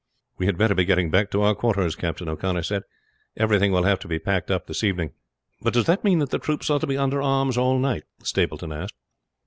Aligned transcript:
"We 0.39 0.47
had 0.47 0.57
better 0.57 0.73
be 0.73 0.83
getting 0.85 1.11
back 1.11 1.29
to 1.29 1.43
our 1.43 1.53
quarters," 1.53 1.95
Captain 1.95 2.27
O'Connor 2.27 2.63
said. 2.63 2.81
"Everything 3.37 3.71
will 3.71 3.83
have 3.83 3.99
to 3.99 4.07
be 4.07 4.17
packed 4.17 4.49
up 4.49 4.65
this 4.65 4.83
evening." 4.83 5.11
"But 5.61 5.73
does 5.75 5.85
this 5.85 6.03
mean 6.03 6.17
that 6.17 6.31
the 6.31 6.39
troops 6.39 6.71
are 6.71 6.79
to 6.79 6.87
be 6.87 6.97
under 6.97 7.21
arms 7.21 7.55
all 7.55 7.77
night?" 7.77 8.05
Stapleton 8.23 8.71
asked. 8.71 8.95